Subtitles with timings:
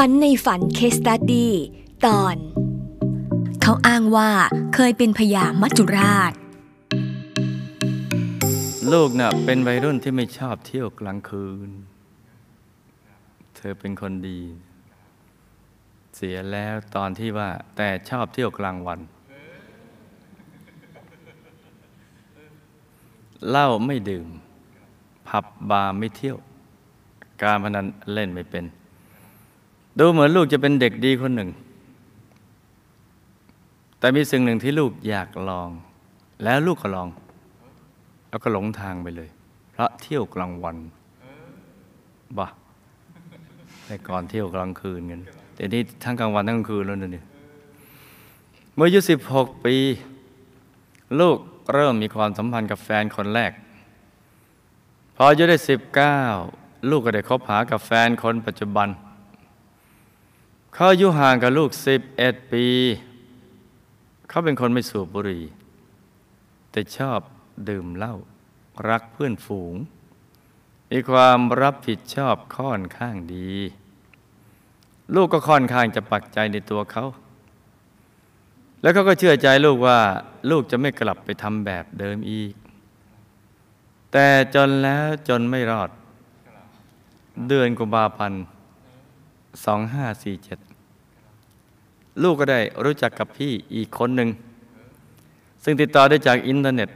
[0.00, 1.52] ฝันในฝันเคสตัดดี้
[2.06, 2.36] ตอน
[3.62, 4.30] เขาอ้างว่า
[4.74, 6.32] เคยเป็นพญามัจจุราช
[8.92, 11.70] ลูกน่ะ เป็นวัยรุ่นที่ไม่ชอบเที่ยวกลางคืน
[13.56, 14.40] เธอเป็นคนดี
[16.16, 19.00] เสียแล้วตอนที่ว่า แต่ชอบเที่ยวกลางวัน
[23.48, 24.28] เหล้าไม่ดื่ม
[25.28, 26.38] ผับบาร์ไม่เที่ยว
[27.42, 28.66] การพนันเล่นไม่เป็น
[29.98, 31.50] ดูเหมือนลูกจะเป็นเด็กดีคนหนึ่ง
[33.98, 35.68] แต่มีสิ่งหนึ่งที่ลูกอยากลอง
[36.44, 37.08] แล้วลูกก็ลอง
[38.28, 39.28] แล้วก็หลงทางไปเลย
[39.72, 40.76] เพราะเที่ยวกลางวัน
[42.38, 42.46] บ้า
[43.86, 45.20] แต่ก่อนเที่ยวกลางคืนกัน
[45.54, 47.24] แต่นี่ทั้งกลางวันทั้งกลางคืนแล้วเนี่ย
[48.74, 49.76] เมื่ออายุสิบหกปี
[51.20, 51.38] ลูก
[51.72, 53.52] เริ่มมีความสัมพันธ์กับแฟนคนแรก
[55.16, 56.20] พออายุได้สิบเก้า
[56.90, 58.88] ลูกก็ได้คบหากับแฟนคนปัจจุบัน
[60.76, 62.66] เขาอายุห่างกับลูกสิบเอ็ดปี
[64.28, 65.44] เขาเป็นคนไม่สูบบุหรี่
[66.70, 67.20] แต่ชอบ
[67.68, 68.14] ดื่มเหล้า
[68.88, 69.74] รักเพื่อนฝูง
[70.90, 73.52] มีความรับผิดชอบค่อนข้างดี
[75.14, 77.04] ลูกก็ค่อนข้างจะปักใจในตัวเขา
[78.80, 79.98] แล้วเขาก็เชื่อใจลูกว่า
[80.50, 82.54] ลูกจะไม่กลับไปทำแบบเดิมอีก
[84.12, 85.90] แต่จนแล้วจนไม่รอด
[87.48, 88.44] เดือนกุมภาพันธ์
[89.64, 90.58] สองห้าสี่เจ็ด
[92.22, 94.28] ลูกก็ได้รู้จักกับพี่อีกคนหนึ่ง
[95.64, 96.88] ซึ่งติดต่อได้จากอินเทอร์เน็ต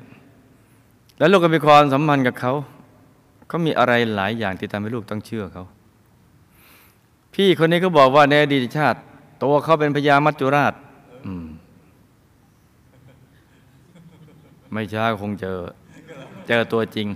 [1.19, 2.53] แล้วลูกก็มีความสัมพันธ์กับเขา
[3.49, 5.65] เขามีอะไรหลายอย่างที่ทำให้ลูกต้องเชื่อเขา
[7.35, 8.99] พี่คนนี้ก็บอกว่าในอดีตชาติ
[9.43, 10.75] ตัวเขาเป็นพญามัจจุราช
[14.73, 15.59] ไม่ช้าคงเจอ
[16.49, 17.09] เจอตัวจริง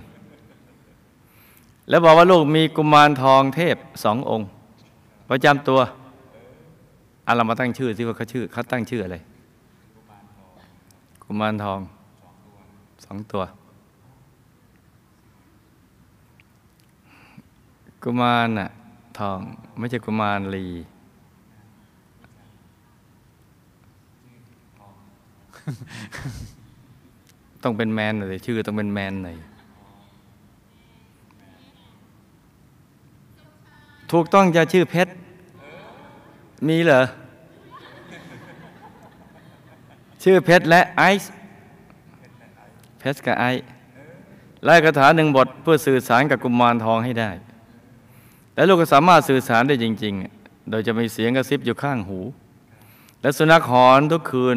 [1.89, 4.47] แล้วบอกว่าลูกมีกุมารทองเทพสององค์
[5.29, 5.79] ประจำตัว
[7.25, 9.17] อาเรามาตั้งชื่อสิว่าเขาชื่อเขาตั้งชื่ออะไร
[11.23, 11.79] กุมารทอง
[13.05, 13.43] สองตัว
[18.03, 18.69] กุมารน่ะ
[19.19, 19.39] ทอง
[19.79, 20.65] ไม่ใช่กุมารลี
[27.63, 29.37] ต้องเป็นแมนหน่อยชื่อต้องเป็นแมนหน่อย
[34.13, 35.11] ถูกต้องจะชื่อเพชร
[36.67, 37.01] มีเหรอ
[40.23, 41.31] ชื่อเพชรและไอซ์
[42.99, 43.65] เพชรกับไอซ์
[44.65, 47.31] ไล่คาถาหนึ่งบทเพื่อสื่อสารกับกุมารทองให้ได้
[48.55, 52.19] และลูกก็สามารถสื่อสารได้จริง ๆ โดยจะมีเสียงกระซิบอยู่ข้างหู
[53.21, 54.55] และสุนัขหอนทุกคืน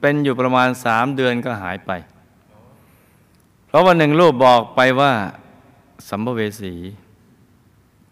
[0.00, 1.90] เป็นอยู่ประมาณสามเดือนก็หายไป
[3.66, 5.12] เพราะวันหนึ่งลูกบอกไปว่า
[6.08, 6.74] สัมภเวสี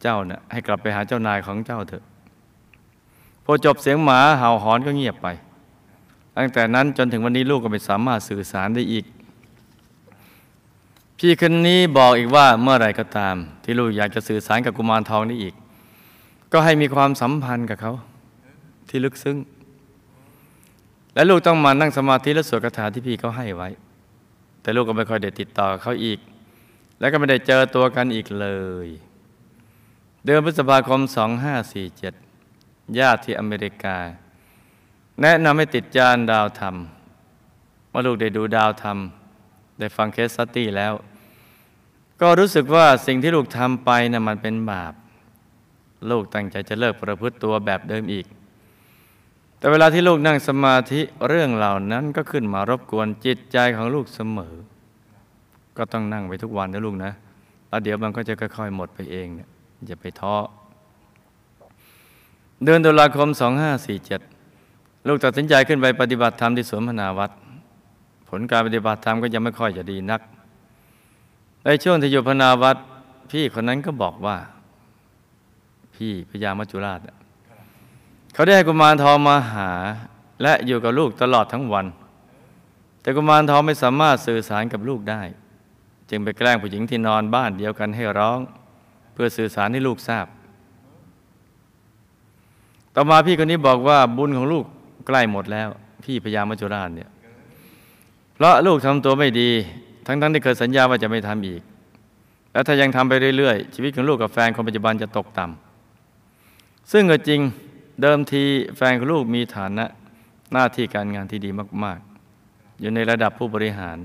[0.04, 2.04] เจ้านะ่ะให้กลับไปหาเจ้านายของเจ้าเถอะ
[3.44, 5.28] พอจบเสียงหมาเห่าหอนก็เงียบไป
[6.36, 9.04] ตั้งแต่นั้นจนถึงวันนี้ลูกก็ไม่สามารถสื่อสารได้อีก
[11.18, 15.54] พี่คนนี้บอกอีกว่าเมื่อไรก็ตาม ที่ลูกอยากจะสื่อสารกับกุมารทองนี้อีก
[16.52, 17.92] ก็ให้มีความสัมพันธ์กับเขา
[18.88, 19.36] ที่ลึกซึ้ง
[21.14, 23.68] และลูกต้องมานั่งสมาธิและสวดคาถาที่พี่เขาให้ไว้
[24.62, 26.18] แต่ลูกก็ไม่ค่อยได้ติดต่อเขาอีก
[26.98, 28.48] และก็ไม่ได้เจอตัวกันอีกเล
[28.86, 28.88] ย
[30.26, 31.00] เดือนพฤษภาคม
[32.18, 33.96] 2547 ญาติที่อเมริกา
[35.22, 36.74] แนะนำให้ติดจานดาวธรรม
[37.90, 38.98] เมื่อลูกได้ดูดาวธรรม
[39.78, 40.92] ได้ฟังเคสสตี้แล้ว
[42.20, 44.94] ก็รู้สึกว่าสิ่งที่ลูกทำไปนะ่ะมันเป็นบาป
[46.10, 48.26] ลูกตั้งใจจะเลิกประพฤติตัวแบบเดิมอีก
[49.58, 54.54] แต่เวลาที่ลูกนั่งสมาธิเรื่องเหล่านั้นก็ขึ้นมารบกวนจิตใจของลูกเสมอ
[55.76, 57.12] ก็ต้องนั่งไปทุกวันนะลูกนะ
[57.68, 59.50] แล้วเดี๋ยวมันก็จะค่อยๆหมดไปเองเนี่ย
[59.86, 60.36] อย่าไปท้อ
[62.64, 63.28] เดือนตุลาคม
[64.18, 67.30] 2547 ลูกตัดสินใจขึ้นไปปฏิบัติธรรมที่สวนพนาวัด
[68.28, 70.20] ผลการปฏิบัติธรรมก็ยังไม่ค่อยจะดีนัก
[71.64, 72.76] ในช่วงที่อยู่พนาวัด
[73.30, 74.36] พี่คนนั้นก็บอกว่า
[75.94, 77.00] พี่พญามัจจุราช
[78.34, 79.70] เขาได้ให้กุมารทองมาหา
[80.42, 81.86] และอยู่กับลูกตลอดทั้งวัน
[83.00, 85.22] แต่กุมารทองไม่สามารถสื่อสารกับลูกได้
[86.10, 88.38] จึงไปแกล้งผู้หญิงที่นอนบ้านเดียวกันให้ร้อง
[89.14, 90.26] เพื่อสื่อสารให้ลูกทราบ
[92.94, 94.64] ต่อมาพี่คนนี้บอกว่าบุญของลูก
[95.06, 95.68] ใกล้หมดแล้ว
[96.04, 97.10] พี่พญามัจจุราชเนี่ย
[98.34, 99.50] เพราะลูกทำตัวไม่ดี
[100.06, 101.60] ทั้งๆทที่เคยสัญญาว่าจะไม่ทำอีก
[102.52, 107.40] แล้วถ้ายังทำไปเรื่อยๆ ชีวิตของลูกกับแฟนคนปัจจุบันจะตกต่ำซึ่งก็จริง
[108.02, 108.42] เดิมที
[108.76, 109.84] แฟนของลูกมีฐานะ
[110.52, 111.50] หน้าที่การงานที่ดี
[111.84, 111.98] มาก
[112.40, 113.98] ๆ อยู่ในระดับผู้บริหาร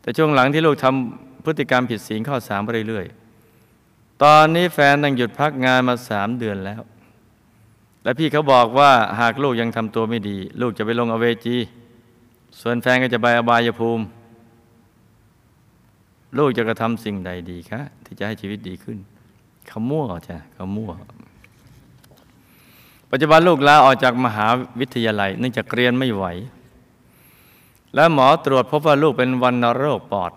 [0.00, 3.23] แต่ช่วงหลังที่ลูกทำพฤติกรรมผิดศีลข้อสามไปเรื่อยๆ
[4.22, 6.82] ตอนนี้แฟนตั้งหยุดพักงานมาสามเดือนแล้ว
[8.02, 8.90] และพี่เขาบอกว่า
[9.20, 11.56] หากลูกยังทำตัวไม่ดี ลูกจะไปลงอเวจี
[12.60, 14.04] ส่วนแฟนก็จะไปอบายภูมิ
[16.38, 18.98] ลูกจะกระทำสิ่งใดดีคะที่จะให้ชีวิตดีขึ้น
[19.68, 20.92] เขามั่วจ้ะเขามั่ว
[23.10, 24.46] ปัจจุบันลูกลาออกจากมหา
[24.80, 26.24] วิทยาลัย เนื่องจากเรียนไม่ไหว
[27.94, 30.32] และหมอตรวจพบว่าลูกเป็นวันโรคปอด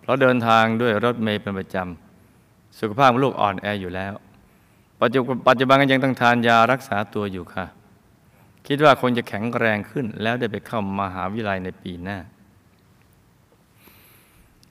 [0.00, 2.11] เพราะเดินทางด้วยรถเมล์เป็นประจำ
[2.78, 4.12] สุขภาพลูกอ่อนแออยู่แล้ว
[5.02, 5.06] ปั
[5.54, 7.66] จจุบันก็ยังต้องทานยารักษาตัวอยู่ค่ะ
[8.66, 12.18] คิดว่าคงจะแข็งแรงขึ้น แล้วได้ไปเข้ามหาวิทยาลัยในปีหน้า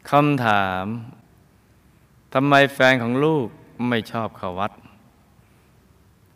[0.09, 0.85] คำถาม
[2.33, 3.47] ทำไมแฟนของลูก
[3.89, 4.71] ไม่ชอบเข้าวัด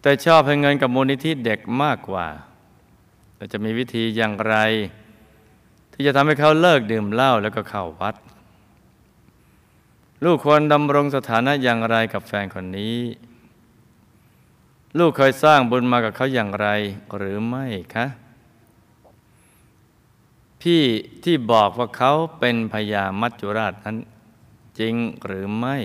[0.01, 2.27] แต่ชอบให้เงินกับมูลนิธิเด็กมากกว่า
[3.35, 4.55] แต่จะมีวิธีอย่างไร
[5.93, 8.15] ที่จะทำให้เขาเลิกดื่มเหล้าแล้วก็เข้าวัด
[10.23, 12.97] ลูกควรดำรงสถานะอย่างไรกับแฟนคนนี้
[14.97, 16.67] ลูกเคยสร้างบุญมากับเขาอย่างไร
[17.17, 17.65] หรือไม่
[17.95, 18.05] คะ
[20.61, 20.83] พี่
[21.23, 23.97] ที่บอกว่าเขาเป็นพญามัจจุราชนั้น
[24.79, 24.95] จริง
[25.25, 25.77] หรือไม่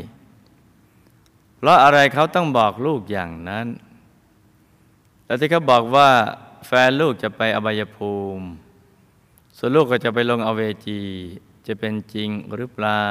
[1.57, 3.67] เพราะอะไรเขาต้องบอกลูกอย่างนั้น
[5.25, 6.11] แต่ที่เขาบอกว่า
[6.67, 8.47] แฟนลูกจะไปอบายภูมิ
[9.57, 11.01] ส่วนลูกก็จะไปลงอเวจี
[11.67, 13.07] จะเป็นจริงหรือเปล่า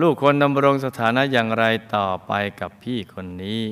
[0.00, 1.64] ลูกควรดำรงสถานะอย่างไร
[1.94, 3.62] ต่อไปกับพี่คนนี้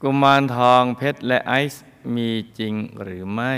[0.00, 3.54] กุมารทองเพชรและไอซ์มีจริงหรือไม่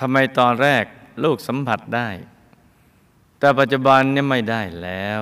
[0.00, 0.84] ทำไมตอนแรก
[1.24, 2.08] ลูกสัมผัสได้
[3.38, 5.20] แต่ปัจจุบันเนี่ยไม่ได้แล้ว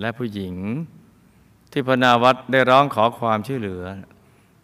[0.00, 0.54] และผู้หญิง
[1.70, 3.84] ที่พนาวัดได้ร้องขอความช่วยเหลือ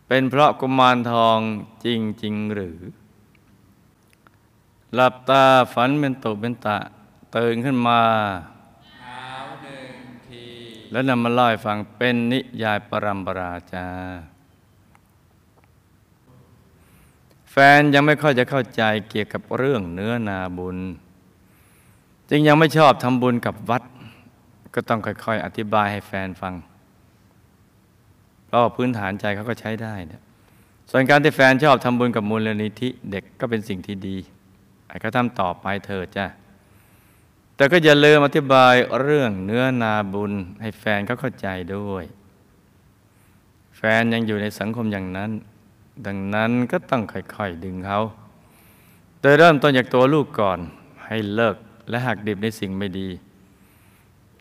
[0.09, 1.39] เป็นเพราะกุมารทอง
[1.85, 2.79] จริงจริงหรือ
[4.95, 6.79] หลับตาฝันเป็นตุเป็นตะ
[7.37, 8.01] ตื่นขึ้นมา
[10.93, 13.87] แล้วนำมาเล่าให้ฟังเป็นนิยายปรัมปราจา
[17.51, 20.79] แฟนยังไม่ค่อยจะเข้าใจเกี่ยวกับเรื่องเนื้อนาบุญ
[22.31, 23.83] จึงยังไม่ชอบทำบุญกับวัด
[24.75, 26.55] ก็ต้องค่อยๆ อธิบายให้แฟนฟัง
[28.47, 30.23] เพราะพื้นฐานใจเขาก็ใช้ได้นะ
[30.91, 34.17] ส่วนการที่แฟนชอบทำบุญกับมูลนิธิเด็กก็เป็นสิ่งที่ดี
[34.87, 36.27] ไอ้ก็ทำต่อไปเธอจ้ะ
[37.61, 42.05] แต่ก็อย่าลืมอธิบายเรื่องเนื้อนาบุญให้แฟนเขาเข้าใจด้วย
[43.77, 45.31] แฟนยังอยู่ในสังคมอย่างนั้น
[46.07, 48.01] ดังนั้นก็ต้องค่อยๆดึงเขา
[49.21, 50.59] โดยเริ่มต้นจากตัวลูกก่อน
[51.07, 51.57] ให้เลิก
[51.89, 53.09] และหักดิบในสิ่งไม่ดี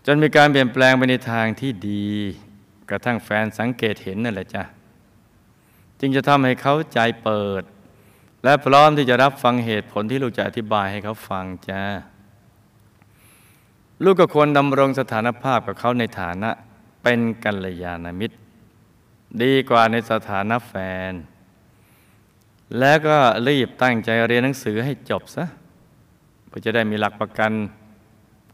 [0.05, 2.07] จนมีการเปลี่ยนแปลงไปในทางที่ดี
[2.89, 4.63] กระทั่งแฟนสังเกตเห็นนั่นแหละจ้ะ
[5.99, 7.63] จึงจะทำให้เขาใจเปิด
[8.43, 11.83] และพร้อมที่จะรับฟังเหตุผลที่ลูกจะอธิบายให้เขาฟังจ้า
[14.03, 16.49] ลูกก็ควรดำรงสถานภาพกับเขาในฐานะ
[17.03, 18.37] เป็นกัลยาณมิตร
[19.41, 20.73] ดีกว่าในสถานะแฟ
[21.11, 21.13] น
[22.79, 23.17] แล้วก็
[23.47, 25.45] รีบตั้งใจเรียนหนังสือให้จบซะ
[26.47, 27.51] เพื่อจะได้มีหลักประกัน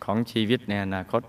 [0.03, 1.21] ของชีวิตในอนาคต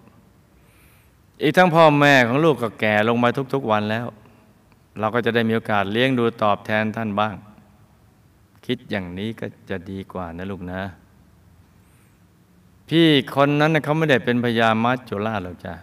[1.43, 4.07] อีกทั้งพ่อแม่ของลูกก็แก่ลงมาทุกๆวันแล้ว
[4.99, 7.35] เราก็จะได้มีโอกาสเลี้ยงดูตอบแทนท่านบ้าง
[8.67, 10.81] คิดอย่างนี้ก็จะดีกว่านะลูกนะ
[12.89, 15.75] พี่คนนั้นเขาไม่ได้เป็นพญามัจจุราชหรอกจ้ะ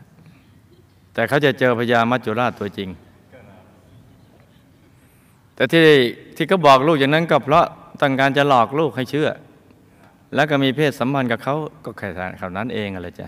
[1.13, 2.89] แต่เขาจะเจอพญามัจจุราชตัวจริง
[5.55, 5.81] แต่ที่
[6.35, 7.65] ที่เขาบอกลูกอย่างนั้นก็เพราะ
[8.01, 9.29] ต้องการจะหลอกลูกให้เชื่อ
[10.35, 11.55] แล้วก็มีเพศสัมพันธ์กับเขา
[11.85, 13.27] ก็แค่เขานั้นเองอะไรจ้ะ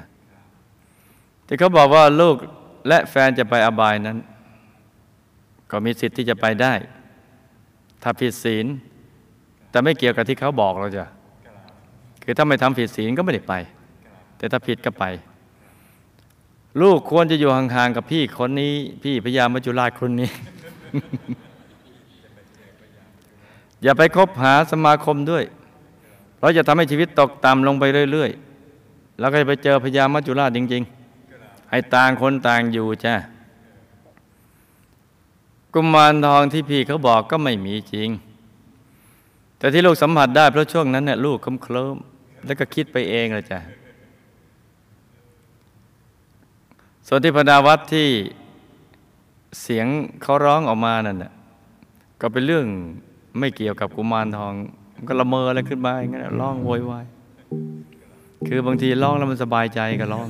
[1.47, 2.35] ที่เขาบอกว่าลูก
[2.87, 4.17] และแฟนจะไปอบายนั้น
[5.71, 6.73] ก็มีสิทธิ์ที่จะไปได้
[8.03, 8.65] ถ้าผิดศีล
[9.69, 11.05] แต่ไม่เกี่ยวกับที่เขาบอกเราจ้ะ
[12.25, 13.53] คือถ้าไม่ทำผิดศีลก็ไม่ได้ไป
[14.37, 15.03] แต่ถ้าผิดก็ไป
[16.81, 20.29] ลูกควรจะอยู่ห่างๆกับพี่คนนี้ พี่พญามัจจุราชคนนี้
[23.83, 25.43] อย่าไปคบหาสมาคมด้วย
[26.37, 30.83] เพราะจะทำให้ชีวิตตกต่ำลงไปเรื่อยๆ แล้วก็จะไปเจอพญามัจจุราชจริง
[31.27, 33.13] ๆ ให้ต่างคนต่างอยู่จ้ะ
[35.73, 38.09] กุมารทองที่พี่เขาบอกก็ไม่มีจริง
[39.57, 41.97] แต่ที่ลูกสัมผัสได้เพราะช่วงนั้นเนี่ยลูกเคลิ้ม
[42.45, 43.59] แล้วก็คิดไปเองเลยจ้ะ
[47.07, 48.07] ส่วนที่พนาวัดที่
[49.61, 49.87] เสียง
[50.21, 51.31] เขาร้องออกมานั่นน่ะ
[52.21, 52.65] ก็เป็นเรื่อง
[53.39, 54.53] ไม่เกี่ยวกับกุมารทอง
[55.07, 57.05] ก็ละเมออะไรขึ้นมาอย่างนั้นร้องโวยวาย
[58.47, 60.27] คือบางทีร้องแล้วมันสบายใจก็ร้อง